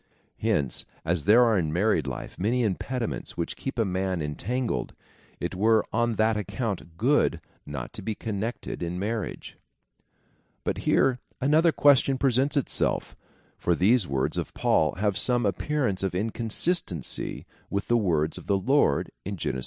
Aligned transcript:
Hence, 0.39 0.83
as 1.05 1.25
there 1.25 1.43
are 1.45 1.59
in 1.59 1.71
married 1.71 2.07
life 2.07 2.39
many 2.39 2.63
impediments 2.63 3.37
which 3.37 3.55
keep 3.55 3.77
a 3.77 3.85
man 3.85 4.19
en 4.19 4.33
tangled, 4.33 4.95
it 5.39 5.53
were 5.53 5.85
on 5.93 6.15
that 6.15 6.35
account 6.35 6.97
good 6.97 7.39
not 7.67 7.93
to 7.93 8.01
be 8.01 8.15
connected 8.15 8.81
in 8.81 8.97
marriage. 8.97 9.57
But 10.63 10.79
here 10.89 11.19
another 11.39 11.71
question 11.71 12.17
presents 12.17 12.57
itself, 12.57 13.15
for 13.59 13.75
these 13.75 14.07
words 14.07 14.39
of 14.39 14.55
Paul 14.55 14.93
have 14.95 15.19
some 15.19 15.45
appearance 15.45 16.01
of 16.01 16.15
inconsistency 16.15 17.45
with 17.69 17.87
the 17.87 17.95
words 17.95 18.39
of 18.39 18.47
the 18.47 18.57
Lord, 18.57 19.11
in 19.23 19.37
Gen. 19.37 19.57
ii. 19.57 19.59